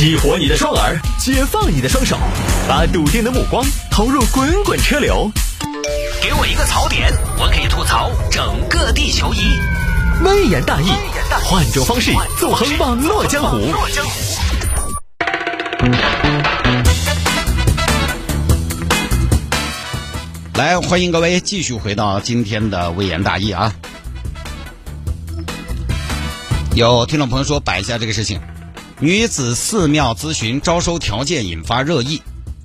[0.00, 2.16] 激活你的双耳，解放你的双手，
[2.66, 5.30] 把笃定的目光投入滚滚车流。
[6.22, 9.60] 给我一个槽点，我可以吐槽整个地球仪。
[10.24, 10.88] 微言大义，
[11.44, 13.58] 换种方式纵横网络江湖。
[20.54, 23.70] 来，欢迎各位继续回到今天的微言大义啊！
[26.74, 28.40] 有听众朋友说摆一下这个事情，
[29.02, 32.20] 女子寺庙咨询招收条件引发热议。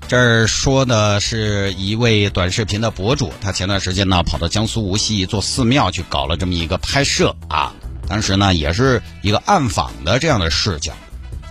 [0.09, 7.73] 这儿说的是一位短视频的博主，他前段时间呢跑到江苏无锡一座寺庙去搞了这么一个拍摄啊，
[8.09, 10.91] 当时呢也是一个暗访的这样的视角，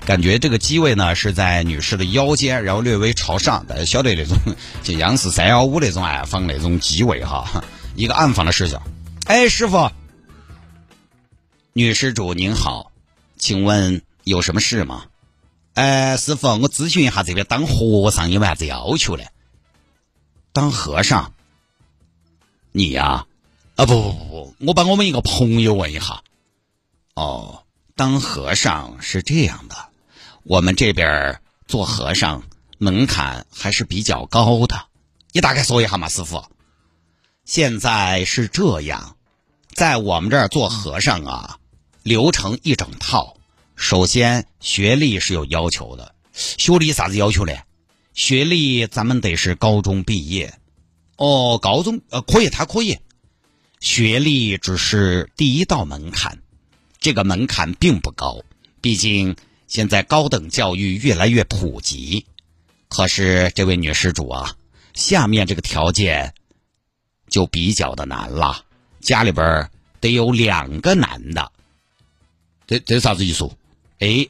[0.05, 4.37] 感觉这个机位呢是在女士的腰间，然后略微朝上，大家晓得那种
[4.83, 7.65] 就央视三幺五那种暗访那种机位哈，
[7.97, 8.83] 一个暗访的视角。
[9.25, 9.91] 哎，师傅，
[11.73, 12.93] 女施主您好，
[13.39, 15.05] 请问有什么事吗？
[15.75, 19.25] 哎，师傅，我咨询一下这边当和尚有没啥子要求呢？
[20.53, 21.33] 当和尚？
[22.73, 23.27] 你呀？
[23.77, 26.23] 啊不不不不，我帮我们一个朋友问一下。
[27.15, 27.65] 哦，
[27.97, 29.77] 当和尚是这样的，
[30.45, 32.45] 我们这边做和尚
[32.79, 34.87] 门槛还是比较高的。
[35.33, 36.45] 你大概说一下嘛，师傅。
[37.45, 39.17] 现在是这样，
[39.73, 41.59] 在我们这儿做和尚啊，
[42.05, 43.37] 流程一整套。
[43.77, 46.15] 首先，学历是有要求的。
[46.33, 47.53] 学历啥子要求呢？
[48.13, 50.55] 学历咱们得是高中毕业。
[51.17, 52.99] 哦，高中呃可以，他可以。
[53.81, 56.39] 学历只是第一道门槛，
[56.99, 58.43] 这个门槛并不高。
[58.81, 59.37] 毕竟
[59.67, 62.27] 现在高等教育越来越普及。
[62.89, 64.57] 可是这位女施主啊，
[64.95, 66.33] 下面这个条件
[67.29, 68.65] 就比较的难了。
[69.01, 71.53] 家里边得有两个男的。
[72.67, 73.51] 这这啥子意思？
[74.05, 74.29] 哎，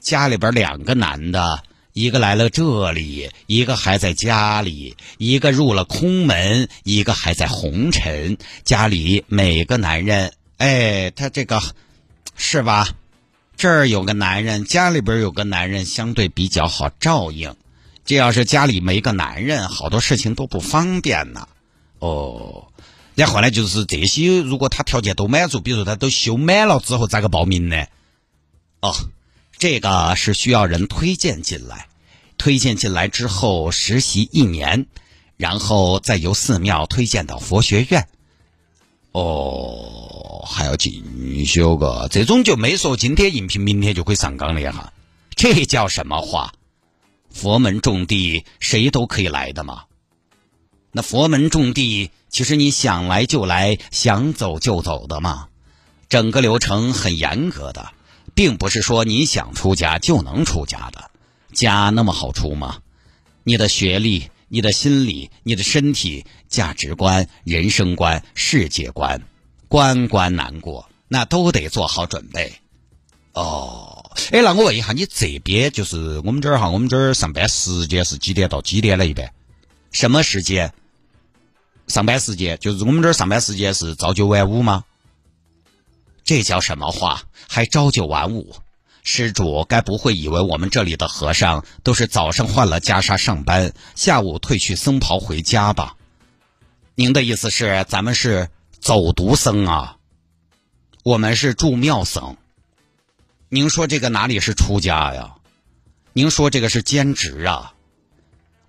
[0.00, 1.62] 家里边两个男的，
[1.92, 8.36] 一个来了这里，一个还在家里，一个入了空门，一个还在红尘。
[8.64, 11.62] 家里每个男人，哎，他这个
[12.34, 12.88] 是吧？
[13.56, 17.54] 这儿有个男人，家里边有个男人，相对比较好照应。
[18.04, 21.46] 这要是家里没个男人，好多事情都不方便呢。
[22.00, 22.66] 哦，
[23.14, 27.86] 然后呢，就是这些，如果他条件都满足，比如说他都修满了之后，咋个报名呢？
[28.84, 28.94] 哦，
[29.56, 31.88] 这个是需要人推荐进来，
[32.36, 34.84] 推荐进来之后实习一年，
[35.38, 38.06] 然后再由寺庙推荐到佛学院。
[39.12, 44.92] 哦，还要进修个，这种就没说今天应聘明天就可以上岗的哈，
[45.34, 46.52] 这叫什么话？
[47.30, 49.84] 佛门种地谁都可以来的嘛？
[50.92, 55.48] 那佛门种地其实你想来就来，想走就走的嘛，
[56.10, 57.92] 整个流程很严格的。
[58.34, 61.10] 并不是说你想出家就能出家的，
[61.52, 62.78] 家那么好出吗？
[63.42, 69.22] 你的学历、你的心理、你的身体、价值观、人生观、世界观，
[69.68, 72.54] 关关难过，那都得做好准备。
[73.32, 79.06] 哦，哎，那我问一下，你这边就是我们这儿哈，我们这儿上班时间是几点到几点了？
[79.06, 79.32] 一般
[79.90, 80.72] 什么时间？
[81.86, 84.84] 上班时间就是我们这儿上班时间是朝九晚五吗？
[86.24, 87.22] 这叫什么话？
[87.48, 88.56] 还朝九晚五？
[89.02, 95.96] 施主该不会以为我们这里的和尚都是早上换了袈裟上班，下午褪去僧袍回家吧？
[96.94, 98.48] 您的意思是咱们是
[98.80, 99.98] 走读僧啊？
[101.02, 102.38] 我们是住庙僧。
[103.50, 105.34] 您说这个哪里是出家呀？
[106.14, 107.74] 您说这个是兼职啊？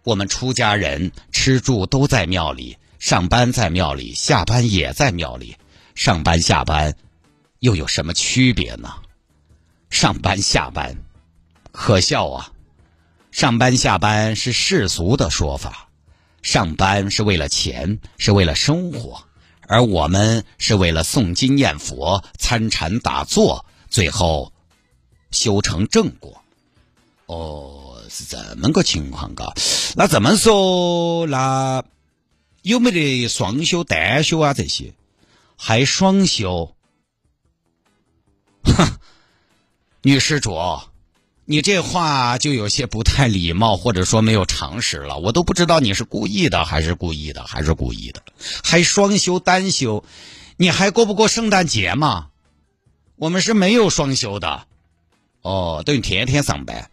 [0.04, 5.56] 我们出家人吃住都在庙里，上班在庙里，下班也在庙里，
[5.96, 6.98] 上班下班。
[7.66, 8.94] 又有什么区别呢？
[9.90, 10.98] 上班下班，
[11.72, 12.52] 可笑啊！
[13.32, 15.90] 上班下班是世俗的说法，
[16.44, 19.24] 上班是为了钱，是为了生活，
[19.68, 24.54] 而我们是为了诵经念佛、参禅打坐，最后
[25.32, 26.44] 修成正果。
[27.26, 29.52] 哦，是这么个情况嘎？
[29.96, 31.84] 那怎么说，那
[32.62, 34.54] 有没得双休、单休啊？
[34.54, 34.94] 这些
[35.58, 36.75] 还双休？
[38.76, 38.98] 哼，
[40.04, 40.58] 女施主，
[41.46, 45.18] 你这话就有些不太礼貌，或者说没有常识了。
[45.18, 48.22] 我都不知道你是故意的还是故意的，还是故意的，
[48.64, 50.04] 还双休单休，
[50.58, 52.28] 你还过不过圣诞节吗？
[53.16, 54.66] 我们是没有双休的，
[55.42, 56.90] 哦，等于天天上班。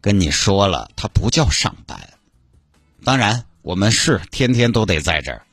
[0.00, 2.14] 跟你说了，它不叫上班。
[3.04, 5.46] 当然，我们是天天都得在这儿。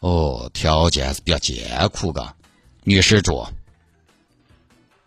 [0.00, 2.34] 哦，条件还是比较艰苦的，
[2.84, 3.46] 女施主。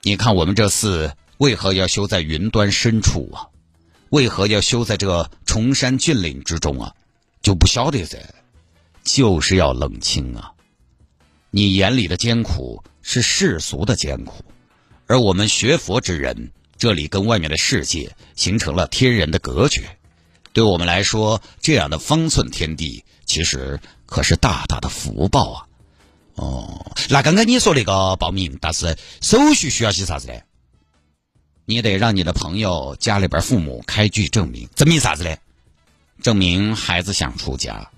[0.01, 3.47] 你看我们这寺为何要修在云端深处啊？
[4.09, 6.93] 为何要修在这崇山峻岭之中啊？
[7.41, 8.17] 就不晓得噻，
[9.03, 10.53] 就是要冷清啊！
[11.51, 14.43] 你眼里的艰苦是世俗的艰苦，
[15.05, 19.97] 而我们学佛之人，这里跟外面的世界形成了天人的隔绝。
[20.53, 25.67] 对我们来说，这样的方寸天地，其实可是大大的福报啊！
[26.39, 30.33] 哦，那刚刚你说那个报名，但是手续需要些啥子呢？
[31.65, 35.35] 你得让你的朋友家里边父母开具证明，证明啥子呢？
[36.23, 37.91] 证明孩子想出家，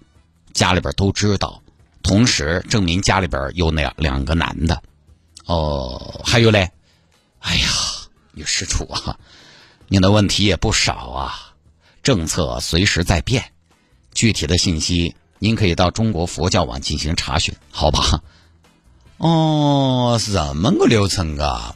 [0.53, 1.61] 家里边都知道。
[2.01, 4.81] 同时证明家里边有两两个男的。
[5.45, 6.71] 哦，还有嘞，
[7.39, 7.69] 哎呀，
[8.31, 9.19] 女施主啊，
[9.87, 11.53] 你的问题也不少啊。
[12.01, 13.51] 政策随时在变，
[14.15, 18.21] 具体的信息您可以到中国佛教网进行查询，好吧？
[19.17, 21.75] 哦，是这么个流程啊。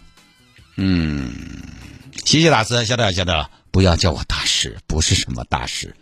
[0.75, 1.33] 嗯，
[2.23, 3.49] 谢谢大师，晓得了，晓得了。
[3.71, 5.95] 不要叫我大师，不是什么大师。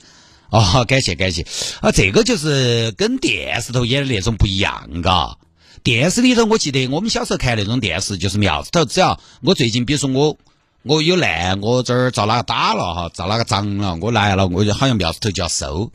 [0.50, 1.46] 哦，感谢感谢
[1.80, 5.38] 啊，这个就是跟电视头演的那种不一样，嘎。
[5.84, 10.38] 电视里头，我记得我们小时候看那种电视，就是庙子头，只要我最近，比如说我
[10.82, 15.90] 我有难，我这儿遭哪个打了哈，遭哪个脏了，我来了，我就好像庙子头就要收。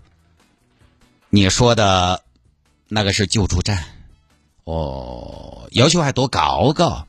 [1.30, 2.22] 你说的
[2.88, 3.84] 那个是救助站，
[4.64, 7.06] 哦，要求还多高嘎？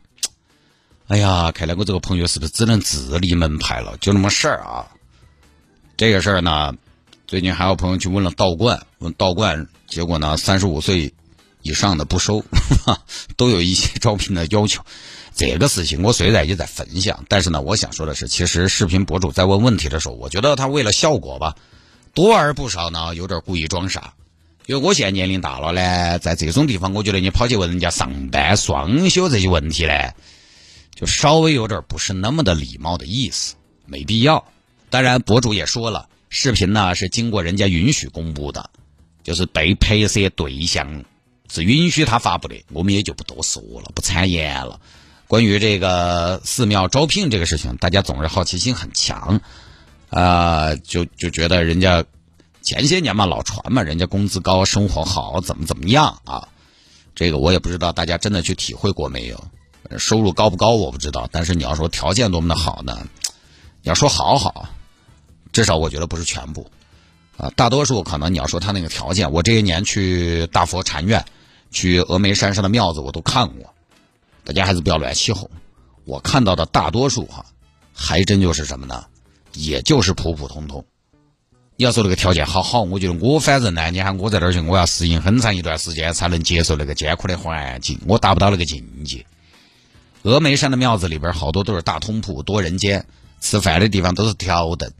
[1.07, 3.97] 哎呀，看来我这个朋友是不是只能自立门派了？
[4.01, 4.91] 就那么事儿啊？
[5.95, 6.73] 这个事儿呢？
[7.27, 11.13] 最近还有朋友去问了道观，问道观，结果呢，三十五岁
[11.61, 12.43] 以上的不收，
[13.37, 14.83] 都有一些招聘的要求。
[15.33, 21.55] 这个事情我虽然也在分享，但是呢，我想说的是，其实视频博主在问问题的时候，我觉得他为了效果吧，
[22.13, 24.13] 多而不少呢，有点故意装傻。
[24.65, 30.13] 因为我现在年龄大了呢，在这种地方，我觉得你跑去问人家上班双休这些问题呢，
[30.93, 34.45] 就稍微有点不是那么的礼貌的意思，没必要。
[34.89, 36.07] 当然，博主也说了。
[36.31, 38.69] 视频呢是经过人家允许公布的，
[39.23, 41.03] 就是被拍摄对象
[41.51, 44.79] 是允许他发布的，我们也就不多说了，不参言了。
[45.27, 49.41] 关于这个寺庙招聘这个事情，大家总是好奇心很强，
[50.09, 52.03] 啊，就就觉得人家
[52.61, 56.47] 前些年嘛老传嘛，人家工资高，生活好，怎么怎么样啊？
[57.15, 59.43] 这个我也不知道大家真的去体会过没有？
[59.97, 63.07] 收入高不高我不知道，但是你要说条件多么的好呢？
[63.81, 64.69] 你要说好好。
[65.51, 66.69] 至少我觉得不是全部，
[67.35, 71.25] 啊，大多数可能你要说他那个条件，我这些年去大佛禅院、
[71.71, 73.73] 去峨眉山上的庙子我都看过，
[74.43, 75.49] 大家还是不要乱起哄。
[76.05, 77.45] 我看到的大多数哈，
[77.93, 79.05] 还真就是什么呢？
[79.59, 80.85] 也就是普普通通。
[81.75, 89.25] 你要说那个条件好好，我觉得我反正呢，你看我在那儿去，我要适应很长一段时间才能接受那个艰苦的环境，我达不到那个境界。
[90.23, 93.05] 峨眉山的庙子里边好多都是大通铺、多人间，
[93.39, 94.91] 吃饭的地方都是条凳。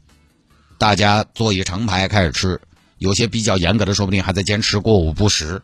[0.78, 2.60] 大家坐一成排开始吃，
[2.98, 5.62] 有些比较严格的，说不定还在坚持过午不食。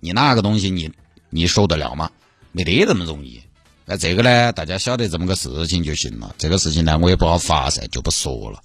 [0.00, 0.92] 你那个东西，你
[1.30, 2.10] 你受得了吗？
[2.52, 3.42] 没得那么容易。
[3.84, 6.34] 那这个呢，大家晓得这么个事情就行了。
[6.38, 8.60] 这个事情呢，我也不好发噻，就不说了。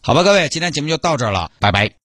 [0.00, 1.94] 好吧，各位，今天节目就到这儿了，拜拜。